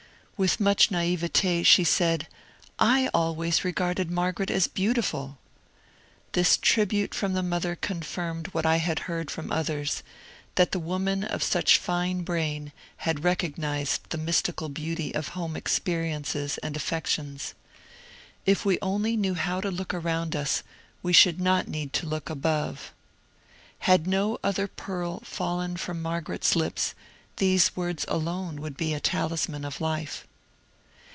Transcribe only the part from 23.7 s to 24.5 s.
179 above.'' Had no